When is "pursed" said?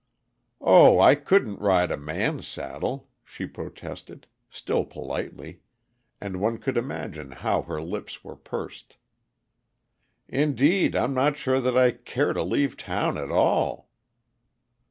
8.35-8.97